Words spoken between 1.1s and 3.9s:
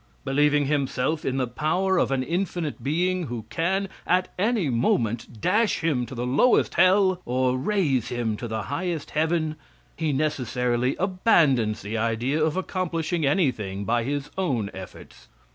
in the power of an infinite being, who can,